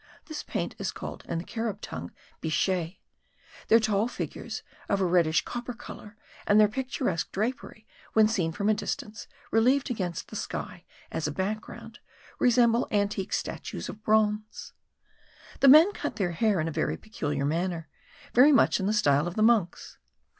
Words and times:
This 0.25 0.41
paint 0.41 0.73
is 0.79 0.89
called 0.91 1.23
in 1.27 1.37
the 1.37 1.43
Carib 1.43 1.79
tongue, 1.79 2.11
bichet.) 2.41 2.97
their 3.67 3.79
tall 3.79 4.07
figures, 4.07 4.63
of 4.89 4.99
a 4.99 5.05
reddish 5.05 5.45
copper 5.45 5.73
colour, 5.75 6.17
and 6.47 6.59
their 6.59 6.67
picturesque 6.67 7.31
drapery, 7.31 7.85
when 8.13 8.27
seen 8.27 8.51
from 8.51 8.67
a 8.67 8.73
distance, 8.73 9.27
relieved 9.51 9.91
against 9.91 10.29
the 10.29 10.35
sky 10.35 10.85
as 11.11 11.27
a 11.27 11.31
background, 11.31 11.99
resemble 12.39 12.87
antique 12.89 13.31
statues 13.31 13.89
of 13.89 14.01
bronze. 14.03 14.73
The 15.59 15.67
men 15.67 15.91
cut 15.91 16.15
their 16.15 16.31
hair 16.31 16.59
in 16.59 16.67
a 16.67 16.71
very 16.71 16.97
peculiar 16.97 17.45
manner, 17.45 17.87
very 18.33 18.51
much 18.51 18.79
in 18.79 18.87
the 18.87 18.93
style 18.93 19.27
of 19.27 19.35
the 19.35 19.43
monks. 19.43 19.99